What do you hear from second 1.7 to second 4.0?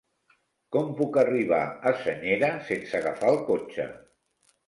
a Senyera sense agafar el cotxe?